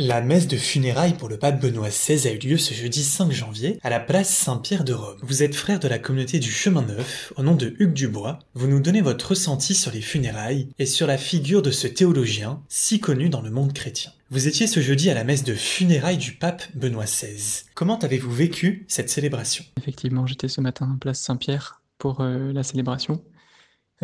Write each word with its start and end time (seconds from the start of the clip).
La 0.00 0.20
messe 0.20 0.46
de 0.46 0.56
funérailles 0.56 1.16
pour 1.16 1.28
le 1.28 1.38
pape 1.38 1.60
Benoît 1.60 1.88
XVI 1.88 2.28
a 2.28 2.32
eu 2.32 2.38
lieu 2.38 2.56
ce 2.56 2.72
jeudi 2.72 3.02
5 3.02 3.32
janvier 3.32 3.80
à 3.82 3.90
la 3.90 3.98
place 3.98 4.32
Saint-Pierre 4.32 4.84
de 4.84 4.92
Rome. 4.92 5.18
Vous 5.22 5.42
êtes 5.42 5.56
frère 5.56 5.80
de 5.80 5.88
la 5.88 5.98
communauté 5.98 6.38
du 6.38 6.52
Chemin 6.52 6.82
Neuf, 6.82 7.32
au 7.34 7.42
nom 7.42 7.56
de 7.56 7.74
Hugues 7.80 7.94
Dubois. 7.94 8.38
Vous 8.54 8.68
nous 8.68 8.78
donnez 8.78 9.00
votre 9.00 9.30
ressenti 9.30 9.74
sur 9.74 9.90
les 9.90 10.00
funérailles 10.00 10.68
et 10.78 10.86
sur 10.86 11.08
la 11.08 11.18
figure 11.18 11.62
de 11.62 11.72
ce 11.72 11.88
théologien 11.88 12.62
si 12.68 13.00
connu 13.00 13.28
dans 13.28 13.40
le 13.40 13.50
monde 13.50 13.72
chrétien. 13.72 14.12
Vous 14.30 14.46
étiez 14.46 14.68
ce 14.68 14.78
jeudi 14.78 15.10
à 15.10 15.14
la 15.14 15.24
messe 15.24 15.42
de 15.42 15.54
funérailles 15.54 16.16
du 16.16 16.30
pape 16.30 16.62
Benoît 16.76 17.06
XVI. 17.06 17.64
Comment 17.74 17.98
avez-vous 17.98 18.30
vécu 18.30 18.86
cette 18.86 19.10
célébration? 19.10 19.64
Effectivement, 19.78 20.28
j'étais 20.28 20.46
ce 20.46 20.60
matin 20.60 20.92
à 20.94 20.98
place 21.00 21.20
Saint-Pierre 21.20 21.82
pour 21.98 22.20
euh, 22.20 22.52
la 22.52 22.62
célébration. 22.62 23.20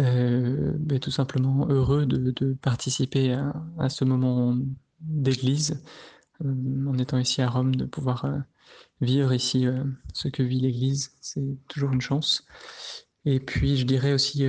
Euh, 0.01 0.73
ben, 0.77 0.99
tout 0.99 1.13
simplement 1.13 1.69
heureux 1.69 2.05
de, 2.05 2.55
participer 2.55 3.39
à 3.79 3.89
ce 3.89 4.05
moment 4.05 4.59
d'église, 5.07 5.82
euh, 6.45 6.87
en 6.89 6.98
étant 6.98 7.18
ici 7.18 7.43
à 7.43 7.48
Rome, 7.48 7.77
de 7.77 7.84
pouvoir 7.84 8.24
euh, 8.24 8.38
vivre 9.01 9.33
ici 9.33 9.66
euh, 9.66 9.84
ce 10.12 10.29
que 10.29 10.42
vit 10.42 10.60
l'Église, 10.60 11.12
c'est 11.20 11.56
toujours 11.69 11.92
une 11.92 12.01
chance. 12.01 12.45
Et 13.24 13.41
puis 13.41 13.77
je 13.77 13.87
dirais 13.87 14.12
aussi 14.12 14.45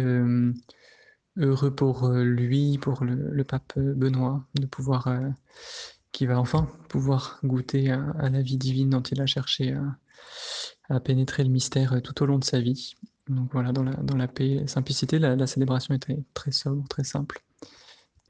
heureux 1.37 1.73
pour 1.73 2.09
lui, 2.09 2.77
pour 2.77 3.05
le, 3.05 3.43
pape 3.45 3.71
Benoît, 3.77 4.45
de 4.55 4.65
pouvoir, 4.65 5.07
qui 6.11 6.25
va 6.25 6.37
enfin 6.37 6.69
pouvoir 6.89 7.39
goûter 7.45 7.91
à, 7.91 8.29
la 8.29 8.41
vie 8.41 8.57
divine 8.57 8.89
dont 8.89 9.01
il 9.01 9.21
a 9.21 9.25
cherché 9.25 9.77
à, 10.89 10.99
pénétrer 10.99 11.45
le 11.45 11.49
mystère 11.49 12.01
tout 12.01 12.21
au 12.21 12.25
long 12.25 12.37
de 12.37 12.43
sa 12.43 12.59
vie. 12.59 12.95
Donc 13.29 13.49
voilà, 13.53 13.71
dans 13.71 13.83
la, 13.83 13.93
dans 13.93 14.17
la 14.17 14.27
paix 14.27 14.49
et 14.63 14.67
simplicité, 14.67 15.19
la, 15.19 15.37
la 15.37 15.47
célébration 15.47 15.93
était 15.93 16.25
très 16.33 16.51
sobre, 16.51 16.85
très 16.89 17.05
simple. 17.05 17.41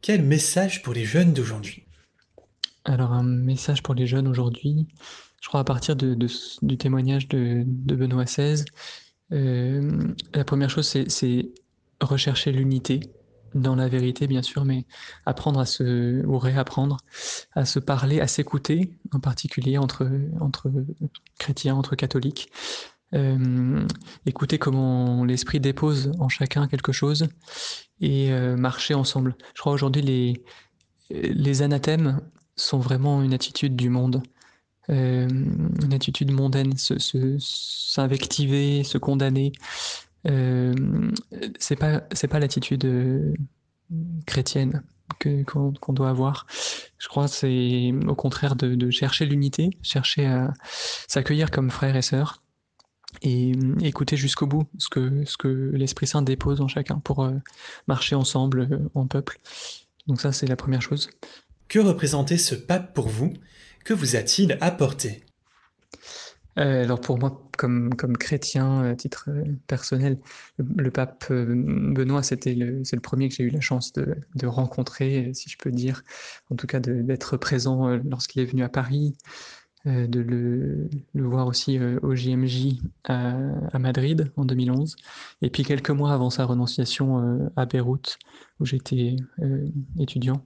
Quel 0.04 0.22
message 0.22 0.84
pour 0.84 0.94
les 0.94 1.06
jeunes 1.06 1.34
d'aujourd'hui? 1.34 1.85
Alors 2.86 3.12
un 3.12 3.24
message 3.24 3.84
pour 3.84 3.96
les 3.96 4.08
jeunes 4.08 4.28
aujourd'hui, 4.28 4.88
je 5.42 5.48
crois 5.48 5.60
à 5.60 5.64
partir 5.64 5.96
du 5.96 6.78
témoignage 6.78 7.28
de, 7.28 7.64
Benoît 7.66 8.26
XVI, 8.26 8.64
euh, 9.32 10.14
la 10.34 10.44
première 10.44 10.70
chose 10.70 10.88
c'est 11.08 11.52
rechercher 12.02 12.52
l'unité 12.52 13.00
dans 13.56 13.76
la 13.76 13.88
vérité 13.88 14.28
bien 14.28 14.42
sûr, 14.42 14.66
mais 14.66 14.86
apprendre 15.26 15.60
à 15.60 15.66
se, 15.66 16.26
ou 16.26 16.38
réapprendre 16.38 16.98
à 17.54 17.66
se 17.66 17.80
parler, 17.80 18.20
à 18.20 18.28
s'écouter, 18.28 18.92
en 19.14 19.20
particulier 19.20 19.78
entre, 19.78 20.08
entre 20.40 20.72
chrétiens, 21.40 21.76
entre 21.76 21.96
catholiques. 21.96 22.52
Euh, 23.14 23.86
écouter 24.26 24.58
comment 24.58 25.24
l'esprit 25.24 25.60
dépose 25.60 26.12
en 26.20 26.28
chacun 26.28 26.68
quelque 26.68 26.92
chose 26.92 27.28
et 28.02 28.32
euh, 28.32 28.58
marcher 28.58 28.94
ensemble. 28.94 29.36
Je 29.54 29.62
crois 29.62 29.72
aujourd'hui 29.72 30.02
les, 30.02 30.44
les 31.10 31.62
anathèmes 31.62 32.20
sont 32.56 32.80
vraiment 32.80 33.22
une 33.22 33.34
attitude 33.34 33.76
du 33.76 33.90
monde, 33.90 34.24
euh, 34.90 35.28
une 35.28 35.94
attitude 35.94 36.32
mondaine, 36.32 36.74
s'invectiver, 36.78 38.84
se, 38.84 38.92
se, 38.92 38.98
condamner. 38.98 39.52
Euh, 40.28 40.74
c'est 41.60 41.76
pas 41.76 42.00
pas 42.00 42.40
l'attitude 42.40 42.86
euh, 42.86 43.34
chrétienne 44.26 44.84
que 45.20 45.44
qu'on 45.44 45.94
doit 45.94 46.10
avoir. 46.10 46.48
Je 46.98 47.08
crois 47.08 47.28
c'est 47.28 47.94
au 48.08 48.16
contraire 48.16 48.56
de, 48.56 48.90
chercher 48.90 49.26
l'unité, 49.26 49.78
chercher 49.82 50.26
à 50.26 50.54
s'accueillir 51.08 51.52
comme 51.52 51.70
frères 51.70 51.96
et 51.96 52.02
sœurs 52.02 52.42
et 53.22 53.54
écouter 53.82 54.18
jusqu'au 54.18 54.48
bout 54.48 54.68
ce 54.78 54.90
que 54.90 55.24
ce 55.26 55.38
que 55.38 55.72
l'Esprit 55.74 56.08
Saint 56.08 56.22
dépose 56.22 56.62
en 56.62 56.68
chacun 56.68 57.00
pour 57.00 57.24
euh, 57.24 57.34
marcher 57.88 58.16
ensemble 58.16 58.90
en 58.96 59.08
peuple. 59.08 59.40
Donc 60.08 60.22
ça 60.22 60.32
c'est 60.32 60.48
la 60.48 60.56
première 60.56 60.82
chose. 60.82 61.10
Que 61.68 61.80
représentait 61.80 62.38
ce 62.38 62.56
pape 62.56 62.94
pour 62.94 63.08
vous? 63.08 63.34
Que 63.84 63.94
vous 63.94 64.16
a-t-il 64.16 64.58
apporté? 64.62 65.26
Euh, 66.58 66.84
alors 66.84 67.02
pour 67.02 67.20
moi, 67.20 67.42
comme, 67.58 67.90
chrétien, 68.18 68.84
à 68.84 68.96
titre 68.96 69.26
euh, 69.30 69.44
personnel, 69.68 70.20
le, 70.58 70.90
pape 70.90 71.26
euh, 71.32 71.46
Benoît, 71.48 72.24
c'était 72.24 72.54
le, 72.54 72.84
c'est 72.86 72.96
le 72.96 73.02
premier 73.02 73.28
que 73.28 73.36
j'ai 73.36 73.44
eu 73.44 73.50
la 73.50 73.60
chance 73.60 73.92
de, 73.94 74.16
de, 74.36 74.48
rencontrer, 74.48 75.32
si 75.34 75.50
je 75.50 75.58
peux 75.58 75.72
dire, 75.72 76.04
en 76.50 76.56
tout 76.56 76.68
cas 76.68 76.80
d'être 76.80 77.38
présent 77.38 77.98
lorsqu'il 78.06 78.42
est 78.42 78.46
venu 78.46 78.64
à 78.64 78.70
Paris, 78.70 79.18
de 79.86 80.20
le, 80.20 80.90
voir 81.14 81.46
aussi 81.46 81.80
au 81.80 82.16
JMJ 82.16 82.78
à, 83.04 83.78
Madrid 83.78 84.32
en 84.36 84.46
2011, 84.46 84.96
et 85.44 85.50
puis 85.52 85.64
quelques 85.64 85.92
mois 85.92 86.12
avant 86.12 86.32
sa 86.32 86.46
renonciation 86.46 87.52
à 87.56 87.66
Beyrouth, 87.66 88.18
où 88.60 88.66
j'étais 88.66 89.16
étudiant. 90.00 90.44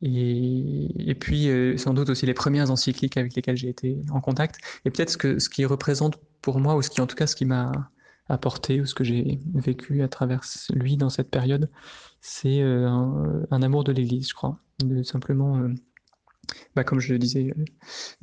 Et, 0.00 1.16
puis, 1.18 1.48
euh, 1.48 1.76
sans 1.76 1.92
doute 1.92 2.08
aussi 2.10 2.24
les 2.24 2.34
premières 2.34 2.70
encycliques 2.70 3.16
avec 3.16 3.34
lesquelles 3.34 3.56
j'ai 3.56 3.68
été 3.68 3.98
en 4.10 4.20
contact. 4.20 4.58
Et 4.84 4.90
peut-être 4.90 5.10
ce, 5.10 5.48
qui 5.48 5.64
représente 5.64 6.18
pour 6.40 6.60
moi, 6.60 6.76
ou 6.76 6.82
ce 6.82 6.90
qui 6.90 7.00
en 7.00 7.06
tout 7.06 7.16
cas 7.16 7.26
ce 7.26 7.34
qui 7.34 7.44
m'a 7.44 7.90
apporté, 8.28 8.80
ou 8.80 8.86
ce 8.86 8.94
que 8.94 9.04
j'ai 9.04 9.40
vécu 9.54 10.02
à 10.02 10.08
travers 10.08 10.42
lui 10.70 10.96
dans 10.96 11.10
cette 11.10 11.30
période, 11.30 11.70
c'est 12.20 12.62
euh, 12.62 12.86
un, 12.88 13.42
un, 13.50 13.62
amour 13.62 13.84
de 13.84 13.92
l'Église, 13.92 14.28
je 14.28 14.34
crois. 14.34 14.58
Simplement, 15.02 15.58
euh, 15.58 15.74
bah, 16.76 16.84
comme 16.84 17.00
je 17.00 17.12
le 17.12 17.18
disais, 17.18 17.52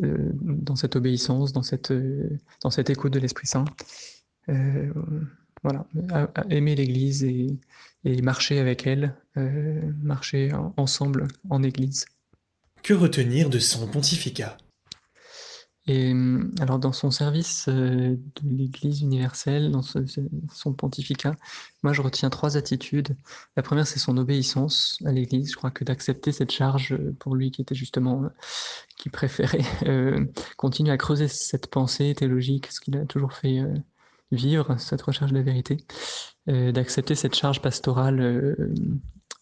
euh, 0.02 0.32
dans 0.34 0.76
cette 0.76 0.96
obéissance, 0.96 1.52
dans 1.52 1.64
cette, 1.64 1.94
dans 2.62 2.70
cette 2.70 2.90
écoute 2.90 3.12
de 3.14 3.20
l'Esprit 3.20 3.48
Saint. 3.48 3.66
Voilà, 5.66 5.88
aimer 6.50 6.76
l'Église 6.76 7.24
et, 7.24 7.58
et 8.04 8.22
marcher 8.22 8.60
avec 8.60 8.86
elle, 8.86 9.16
euh, 9.36 9.82
marcher 10.04 10.52
ensemble 10.78 11.28
en 11.50 11.64
Église. 11.64 12.06
Que 12.84 12.94
retenir 12.94 13.50
de 13.50 13.58
son 13.58 13.88
pontificat? 13.88 14.58
Et 15.88 16.14
alors 16.60 16.80
dans 16.80 16.94
son 16.94 17.12
service 17.12 17.68
euh, 17.68 18.16
de 18.42 18.50
l'Église 18.50 19.02
universelle, 19.02 19.72
dans 19.72 19.84
son 19.84 20.74
pontificat, 20.74 21.36
moi 21.84 21.94
je 21.94 22.02
retiens 22.02 22.30
trois 22.30 22.58
attitudes. 22.58 23.16
La 23.56 23.64
première, 23.64 23.86
c'est 23.86 24.00
son 24.00 24.18
obéissance 24.18 24.98
à 25.06 25.12
l'Église. 25.12 25.52
Je 25.52 25.56
crois 25.56 25.72
que 25.72 25.84
d'accepter 25.84 26.32
cette 26.32 26.52
charge 26.52 26.98
pour 27.20 27.36
lui 27.36 27.52
qui 27.52 27.62
était 27.62 27.76
justement, 27.76 28.24
euh, 28.24 28.30
qui 28.98 29.10
préférait 29.10 29.66
continuer 30.58 30.92
à 30.92 30.98
creuser 30.98 31.28
cette 31.28 31.68
pensée 31.68 32.14
théologique, 32.16 32.72
ce 32.72 32.80
qu'il 32.82 32.98
a 32.98 33.06
toujours 33.06 33.34
fait 33.34 33.62
vivre, 34.32 34.78
cette 34.80 35.02
recherche 35.02 35.32
de 35.32 35.38
la 35.38 35.44
vérité. 35.44 35.78
Euh, 36.48 36.72
d'accepter 36.72 37.16
cette 37.16 37.34
charge 37.34 37.60
pastorale 37.60 38.20
euh, 38.20 38.74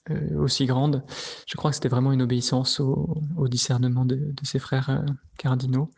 euh, 0.10 0.38
aussi 0.38 0.66
grande. 0.66 1.04
Je 1.46 1.58
crois 1.58 1.72
que 1.72 1.76
c'était 1.76 1.90
vraiment 1.90 2.14
une 2.14 2.22
obéissance 2.22 2.80
au, 2.80 3.48
discernement 3.50 4.06
de, 4.06 4.34
ses 4.44 4.60
frères 4.60 5.04
cardinaux. 5.38 5.92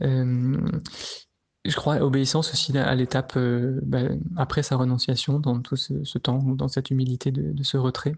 je 0.00 1.76
crois 1.76 1.96
obéissance 1.96 2.52
aussi 2.52 2.76
à 2.78 2.94
l'étape 2.94 3.38
bah, 3.82 4.08
après 4.38 4.62
sa 4.62 4.76
renonciation, 4.76 5.40
dans 5.40 5.60
tout 5.60 5.76
ce, 5.76 6.18
temps, 6.18 6.38
dans 6.38 6.68
cette 6.68 6.90
humilité 6.90 7.30
de, 7.32 7.62
ce 7.62 7.76
retrait, 7.76 8.14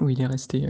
où 0.00 0.08
il 0.08 0.20
est 0.20 0.26
resté 0.26 0.68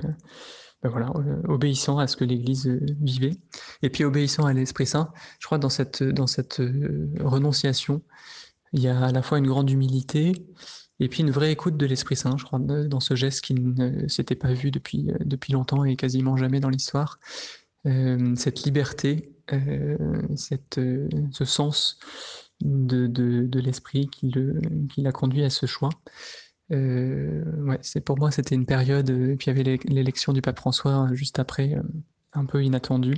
bah, 0.82 0.88
voilà, 0.91 1.12
obéissant 1.48 1.98
à 1.98 2.06
ce 2.06 2.16
que 2.16 2.25
l'Église 2.25 2.66
vivait. 3.00 3.37
Et 3.82 3.91
puis 3.91 4.04
obéissant 4.04 4.47
à 4.47 4.53
l'Esprit 4.53 4.87
Saint, 4.87 5.12
je 5.38 5.47
crois 5.47 5.59
dans 5.59 5.69
cette, 5.69 6.03
dans 6.03 6.26
cette 6.26 6.60
renonciation, 7.20 8.03
il 8.72 8.81
y 8.81 8.88
a 8.88 8.98
à 8.98 9.12
la 9.12 9.22
fois 9.22 9.38
une 9.38 9.47
grande 9.47 9.71
humilité 9.71 10.32
et 11.00 11.09
puis 11.09 11.22
une 11.22 11.31
vraie 11.31 11.53
écoute 11.53 11.76
de 11.76 11.87
l'Esprit 11.87 12.16
Saint, 12.16 12.37
je 12.37 12.44
crois, 12.44 12.60
dans 12.60 13.00
ce 13.00 13.15
geste 13.16 13.41
qui 13.42 13.54
ne 13.54 14.06
s'était 14.09 14.37
pas 14.37 14.53
vu 14.53 14.71
depuis, 14.71 15.10
euh, 15.10 15.16
depuis 15.25 15.53
longtemps 15.53 15.84
et 15.84 15.97
quasiment 15.97 16.37
jamais 16.37 16.60
dans 16.60 16.69
l'histoire. 16.69 17.19
Euh, 17.87 18.37
cette 18.37 18.62
liberté, 18.62 19.34
euh, 19.53 20.22
cette, 20.37 20.78
euh, 20.78 21.09
ce 21.32 21.44
sens 21.44 21.98
de, 22.60 23.09
de, 23.09 23.47
de 23.47 23.60
l'esprit 23.60 24.09
qui, 24.09 24.31
le, 24.31 24.60
qui 24.88 25.03
l'a 25.03 25.10
conduit 25.10 25.42
à 25.42 25.50
ce 25.50 25.66
choix. 25.66 25.91
Euh, 26.72 27.44
pour 28.05 28.19
moi 28.19 28.31
c'était 28.31 28.55
une 28.55 28.66
période. 28.66 29.10
Et 29.10 29.37
puis 29.37 29.50
il 29.50 29.56
y 29.56 29.60
avait 29.60 29.78
l'élection 29.84 30.33
du 30.33 30.43
pape 30.43 30.59
François 30.59 31.09
juste 31.12 31.38
après, 31.38 31.75
un 32.33 32.44
peu 32.47 32.62
inattendue. 32.62 33.16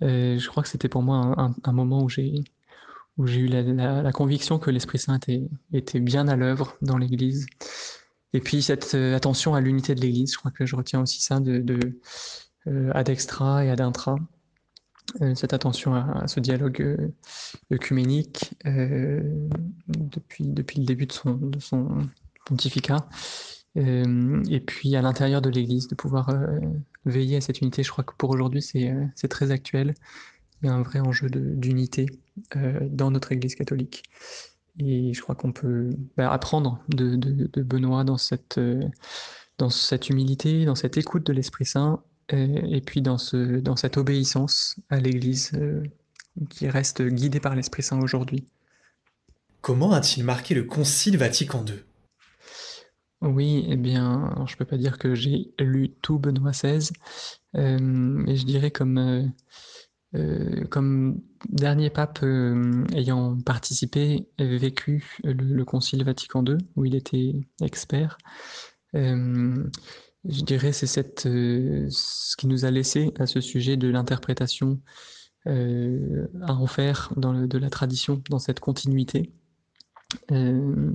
je 0.00 0.46
crois 0.48 0.62
que 0.62 0.68
c'était 0.68 0.88
pour 0.88 1.02
moi 1.02 1.34
un, 1.64 1.72
moment 1.72 2.02
où 2.02 2.08
j'ai 2.08 2.44
eu 3.18 3.46
la, 3.46 4.12
conviction 4.12 4.58
que 4.58 4.70
l'Esprit 4.70 4.98
Saint 4.98 5.20
était, 5.72 6.00
bien 6.00 6.28
à 6.28 6.36
l'œuvre 6.36 6.76
dans 6.82 6.98
l'Église. 6.98 7.46
Et 8.32 8.40
puis 8.40 8.62
cette 8.62 8.94
euh, 8.94 9.14
attention 9.14 9.54
à 9.54 9.60
l'unité 9.60 9.94
de 9.94 10.00
l'Église, 10.00 10.32
je 10.32 10.38
crois 10.38 10.50
que 10.50 10.64
je 10.64 10.76
retiens 10.76 11.00
aussi 11.02 11.20
ça 11.20 11.40
de, 11.40 11.58
de 11.58 12.00
euh, 12.66 12.92
et 12.94 13.70
ad 13.70 13.80
intra, 13.80 14.16
euh, 15.20 15.34
cette 15.34 15.52
attention 15.52 15.94
à, 15.94 16.26
ce 16.28 16.40
dialogue 16.40 17.12
œcuménique 17.72 18.54
depuis, 19.88 20.44
le 20.44 20.84
début 20.84 21.06
de 21.06 21.12
son 21.12 21.98
pontificat. 22.44 23.08
et 23.76 24.60
puis 24.60 24.96
à 24.96 25.02
l'intérieur 25.02 25.40
de 25.42 25.50
l'Église, 25.50 25.88
de 25.88 25.94
pouvoir 25.94 26.30
veiller 27.04 27.36
à 27.36 27.40
cette 27.40 27.60
unité, 27.60 27.82
je 27.82 27.90
crois 27.90 28.04
que 28.04 28.14
pour 28.16 28.30
aujourd'hui 28.30 28.62
c'est 28.62 29.28
très 29.28 29.50
actuel 29.50 29.94
il 30.62 30.66
y 30.66 30.68
a 30.68 30.74
un 30.74 30.82
vrai 30.82 31.00
enjeu 31.00 31.28
d'unité 31.28 32.06
euh, 32.56 32.80
dans 32.88 33.10
notre 33.10 33.32
Église 33.32 33.54
catholique. 33.54 34.04
Et 34.78 35.12
je 35.12 35.20
crois 35.20 35.34
qu'on 35.34 35.52
peut 35.52 35.90
bah, 36.16 36.32
apprendre 36.32 36.80
de, 36.88 37.16
de, 37.16 37.62
Benoît 37.62 38.04
dans 38.04 38.16
cette, 38.16 38.58
euh, 38.58 38.82
dans 39.58 39.70
cette 39.70 40.08
humilité, 40.08 40.64
dans 40.64 40.74
cette 40.74 40.96
écoute 40.96 41.26
de 41.26 41.32
l'Esprit 41.32 41.66
Saint, 41.66 42.02
et, 42.30 42.80
puis 42.80 43.02
dans, 43.02 43.18
ce, 43.18 43.58
dans 43.60 43.76
cette 43.76 43.98
obéissance 43.98 44.76
à 44.88 45.00
l'Église 45.00 45.52
qui 46.48 46.66
reste 46.66 47.02
guidée 47.02 47.40
par 47.40 47.54
l'Esprit 47.54 47.82
Saint 47.82 48.00
aujourd'hui. 48.00 48.46
Comment 49.60 49.92
a-t-il 49.92 50.24
marqué 50.24 50.54
le 50.54 50.62
Concile 50.62 51.18
Vatican 51.18 51.62
II 51.66 51.74
oui, 53.22 53.64
eh 53.68 53.76
bien, 53.76 54.34
je 54.48 54.56
peux 54.56 54.64
pas 54.64 54.76
dire 54.76 54.98
que 54.98 55.14
j'ai 55.14 55.54
lu 55.60 55.90
tout 56.02 56.18
Benoît 56.18 56.50
XVI, 56.50 56.90
euh, 57.56 57.78
mais 57.80 58.36
je 58.36 58.44
dirais 58.44 58.72
comme, 58.72 58.98
euh, 58.98 59.22
euh, 60.16 60.64
comme 60.64 61.22
dernier 61.48 61.88
pape 61.88 62.24
ayant 62.94 63.38
participé, 63.40 64.28
vécu 64.38 65.18
le, 65.22 65.62
Concile 65.64 66.04
Vatican 66.04 66.44
II, 66.44 66.58
où 66.74 66.84
il 66.84 66.96
était 66.96 67.34
expert. 67.62 68.18
je 68.92 70.44
dirais 70.44 70.72
c'est 70.72 70.86
ce 70.86 72.36
qui 72.36 72.46
nous 72.48 72.64
a 72.64 72.70
laissé 72.72 73.12
à 73.20 73.26
ce 73.26 73.40
sujet 73.40 73.76
de 73.76 73.88
l'interprétation 73.88 74.80
à 75.46 76.54
en 76.54 76.66
faire 76.66 77.12
dans 77.16 77.46
de 77.46 77.58
la 77.58 77.70
tradition, 77.70 78.20
dans 78.30 78.38
cette 78.40 78.60
continuité. 78.60 79.32
Euh, 80.30 80.92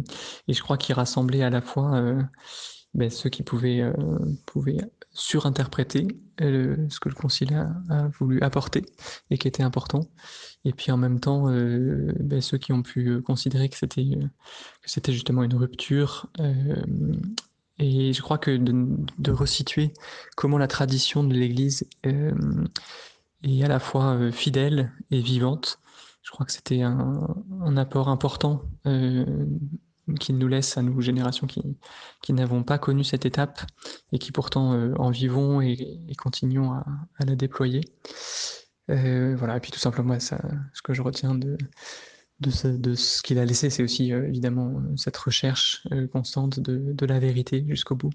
et 0.48 0.54
je 0.54 0.62
crois 0.62 0.78
qu'il 0.78 0.96
rassemblait 0.96 1.44
à 1.44 1.50
la 1.50 1.62
fois 1.62 1.96
euh, 1.96 2.22
ben, 2.94 3.10
ceux 3.10 3.30
qui 3.30 3.44
pouvaient, 3.44 3.82
euh, 3.82 3.94
pouvaient 4.46 4.80
surinterpréter 5.12 6.08
ce 6.40 7.00
que 7.00 7.10
le 7.10 7.16
concile 7.16 7.54
a, 7.90 8.08
voulu 8.20 8.40
apporter 8.42 8.86
et 9.32 9.40
qui 9.40 9.48
était 9.48 9.64
important, 9.64 10.08
et 10.66 10.72
puis 10.72 10.92
en 10.92 10.98
même 10.98 11.20
temps 11.20 11.46
ben, 11.48 12.42
ceux 12.42 12.60
qui 12.60 12.72
ont 12.74 12.84
pu 12.84 13.22
considérer 13.24 13.70
que 13.70 13.76
c'était 13.76 14.04
que 14.04 14.92
c'était 14.92 15.14
justement 15.14 15.42
une 15.42 15.56
rupture. 15.56 16.30
et 17.80 18.14
je 18.14 18.22
crois 18.22 18.38
que 18.38 18.52
de, 18.52 18.98
de, 19.18 19.32
resituer 19.32 19.94
comment 20.36 20.60
la 20.60 20.68
tradition 20.68 21.24
de 21.24 21.34
l'Église 21.34 21.90
est 22.04 23.64
à 23.64 23.68
la 23.68 23.80
fois 23.80 24.32
fidèle 24.32 24.92
et 25.10 25.22
vivante, 25.22 25.80
je 26.28 26.32
crois 26.34 26.46
que 26.46 26.52
c'était 26.52 26.82
un, 26.82 27.78
apport 27.78 28.10
important 28.10 28.62
euh, 28.86 29.46
qu'il 30.20 30.38
nous 30.38 30.50
laisse 30.50 30.78
à 30.78 30.82
nos 30.82 31.00
générations 31.00 31.48
qui, 31.48 32.34
n'avons 32.34 32.64
pas 32.64 32.78
connu 32.78 33.06
cette 33.06 33.26
étape 33.26 33.62
et 34.12 34.20
qui 34.20 34.34
pourtant 34.34 34.74
euh, 34.74 34.94
en 34.98 35.10
vivons 35.10 35.62
et, 35.62 36.06
continuons 36.18 36.74
à, 36.74 36.86
la 37.26 37.38
déployer. 37.38 37.80
Euh, 38.90 39.38
voilà, 39.38 39.56
et 39.56 39.62
puis 39.62 39.72
tout 39.72 39.80
simplement, 39.80 40.20
ça, 40.20 40.42
ce 40.74 40.82
que 40.82 40.94
je 40.94 41.02
retiens 41.02 41.34
de, 41.34 41.58
ce, 42.50 43.22
qu'il 43.22 43.40
a 43.40 43.46
laissé, 43.46 43.70
c'est 43.70 43.84
aussi 43.84 44.12
évidemment 44.12 44.82
cette 44.98 45.16
recherche 45.16 45.88
constante 46.12 46.60
de 46.60 47.06
la 47.06 47.20
vérité 47.20 47.64
jusqu'au 47.70 47.96
bout. 47.96 48.12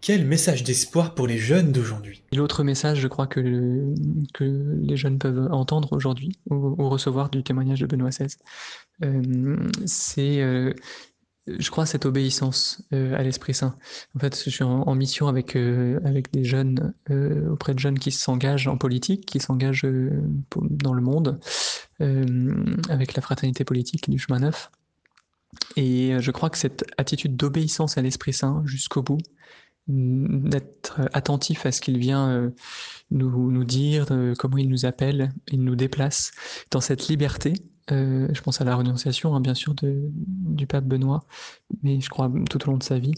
Quel 0.00 0.24
message 0.24 0.64
d'espoir 0.64 1.14
pour 1.14 1.26
les 1.26 1.36
jeunes 1.36 1.72
d'aujourd'hui? 1.72 2.22
L'autre 2.32 2.64
message, 2.64 3.00
je 3.00 3.08
crois, 3.08 3.26
que, 3.26 3.92
les 4.40 4.96
jeunes 4.96 5.18
peuvent 5.18 5.48
entendre 5.52 5.92
aujourd'hui 5.92 6.38
ou, 6.48 6.88
recevoir 6.88 7.28
du 7.28 7.42
témoignage 7.42 7.80
de 7.80 7.86
Benoît 7.86 8.08
XVI, 8.08 8.34
euh, 9.04 9.68
c'est, 9.84 10.40
euh, 10.40 10.72
je 11.46 11.70
crois, 11.70 11.84
cette 11.84 12.06
obéissance 12.06 12.82
euh, 12.94 13.14
à 13.14 13.22
l'Esprit 13.22 13.52
Saint. 13.52 13.76
En 14.16 14.20
fait, 14.20 14.42
je 14.42 14.48
suis 14.48 14.64
en, 14.64 14.94
mission 14.94 15.28
avec, 15.28 15.54
avec 15.54 16.32
des 16.32 16.44
jeunes, 16.44 16.94
auprès 17.50 17.74
de 17.74 17.78
jeunes 17.78 17.98
qui 17.98 18.10
s'engagent 18.10 18.68
en 18.68 18.78
politique, 18.78 19.26
qui 19.26 19.38
s'engagent 19.38 19.86
dans 20.60 20.94
le 20.94 21.02
monde, 21.02 21.38
avec 22.88 23.14
la 23.14 23.20
fraternité 23.20 23.64
politique 23.64 24.08
du 24.08 24.18
chemin 24.18 24.40
neuf. 24.40 24.70
Et 25.76 26.14
je 26.20 26.30
crois 26.30 26.48
que 26.48 26.56
cette 26.56 26.86
attitude 26.96 27.36
d'obéissance 27.36 27.98
à 27.98 28.02
l'Esprit 28.02 28.32
Saint 28.32 28.62
jusqu'au 28.64 29.02
bout, 29.02 29.18
d'être 29.88 31.00
attentif 31.12 31.66
à 31.66 31.72
ce 31.72 31.80
qu'il 31.80 31.98
vient 31.98 32.28
euh, 32.30 32.50
nous, 33.10 33.50
nous 33.50 33.64
dire, 33.64 34.06
comment 34.38 34.58
il 34.58 34.68
nous 34.68 34.86
appelle, 34.86 35.32
il 35.48 35.62
nous 35.62 35.76
déplace 35.76 36.32
dans 36.70 36.80
cette 36.80 37.08
liberté. 37.08 37.54
Euh, 37.90 38.28
je 38.32 38.40
pense 38.40 38.60
à 38.60 38.64
la 38.64 38.76
renonciation, 38.76 39.34
hein, 39.34 39.40
bien 39.40 39.54
sûr, 39.54 39.74
de, 39.74 40.10
du 40.12 40.66
pape 40.66 40.84
Benoît, 40.84 41.24
mais 41.82 42.00
je 42.00 42.08
crois 42.08 42.30
tout 42.48 42.62
au 42.68 42.70
long 42.70 42.76
de 42.76 42.82
sa 42.82 42.98
vie. 42.98 43.14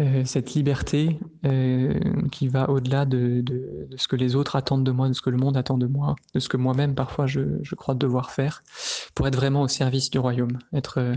Euh, 0.00 0.24
cette 0.24 0.54
liberté 0.54 1.20
qui 2.32 2.48
va 2.48 2.70
au-delà 2.70 3.04
de, 3.04 3.42
de, 3.42 3.88
ce 3.96 4.08
que 4.08 4.16
les 4.16 4.34
autres 4.34 4.56
attendent 4.56 4.84
de 4.84 4.90
moi, 4.90 5.08
de 5.08 5.12
ce 5.12 5.20
que 5.20 5.30
le 5.30 5.36
monde 5.36 5.56
attend 5.56 5.76
de 5.76 5.86
moi, 5.86 6.16
de 6.34 6.40
ce 6.40 6.48
que 6.48 6.56
moi-même 6.56 6.94
parfois 6.94 7.26
je, 7.26 7.58
je, 7.62 7.74
crois 7.74 7.94
devoir 7.94 8.30
faire, 8.30 8.64
pour 9.14 9.28
être 9.28 9.36
vraiment 9.36 9.62
au 9.62 9.68
service 9.68 10.10
du 10.10 10.18
royaume, 10.18 10.58
être, 10.72 11.14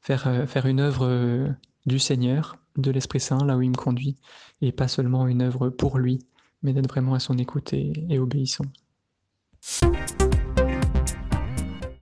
faire, 0.00 0.48
faire 0.48 0.66
une 0.66 0.80
œuvre 0.80 1.54
du 1.86 1.98
Seigneur, 1.98 2.56
de 2.76 2.90
l'Esprit 2.90 3.20
Saint, 3.20 3.44
là 3.44 3.56
où 3.56 3.62
il 3.62 3.70
me 3.70 3.76
conduit, 3.76 4.16
et 4.60 4.72
pas 4.72 4.88
seulement 4.88 5.26
une 5.26 5.42
œuvre 5.42 5.70
pour 5.70 5.98
lui, 5.98 6.18
mais 6.62 6.72
d'être 6.72 6.88
vraiment 6.88 7.14
à 7.14 7.20
son 7.20 7.38
écoute 7.38 7.72
et, 7.72 7.92
et 8.08 8.18
obéissant. 8.18 8.64